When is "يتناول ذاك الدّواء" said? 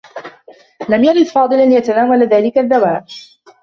1.71-3.05